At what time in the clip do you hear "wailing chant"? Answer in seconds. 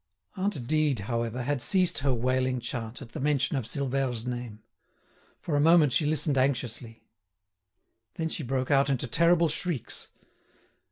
2.11-3.03